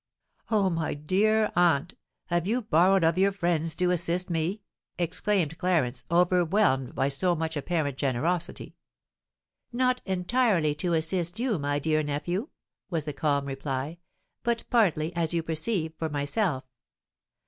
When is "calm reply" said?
13.13-13.99